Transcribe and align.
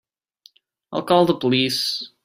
I'll 0.91 1.03
call 1.03 1.27
the 1.27 1.35
police. 1.37 2.09